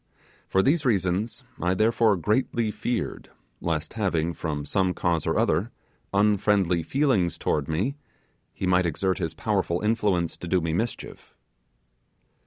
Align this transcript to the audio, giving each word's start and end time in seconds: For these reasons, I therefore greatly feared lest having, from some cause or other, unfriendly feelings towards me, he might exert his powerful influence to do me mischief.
For 0.47 0.63
these 0.63 0.83
reasons, 0.83 1.43
I 1.61 1.75
therefore 1.75 2.17
greatly 2.17 2.71
feared 2.71 3.29
lest 3.59 3.93
having, 3.93 4.33
from 4.33 4.65
some 4.65 4.95
cause 4.95 5.27
or 5.27 5.37
other, 5.37 5.69
unfriendly 6.11 6.81
feelings 6.81 7.37
towards 7.37 7.67
me, 7.67 7.93
he 8.51 8.65
might 8.65 8.87
exert 8.87 9.19
his 9.19 9.35
powerful 9.35 9.79
influence 9.81 10.37
to 10.37 10.47
do 10.47 10.59
me 10.59 10.73
mischief. 10.73 11.35